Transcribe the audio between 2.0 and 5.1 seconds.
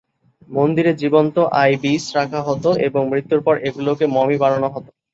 রাখা হতো এবং মৃত্যুর পর এগুলিকে মমি বানানো হতো।